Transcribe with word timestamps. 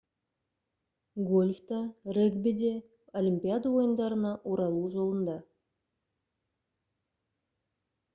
гольф 1.29 1.59
та 1.67 1.79
регби 2.15 2.51
де 2.61 2.71
олимпиада 3.21 3.73
ойындарына 3.81 4.31
оралу 4.53 4.81
жолында 4.95 5.37